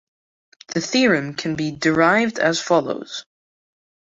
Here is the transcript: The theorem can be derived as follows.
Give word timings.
The 0.73 0.81
theorem 0.81 1.35
can 1.35 1.53
be 1.55 1.69
derived 1.69 2.39
as 2.39 2.59
follows. 2.59 3.23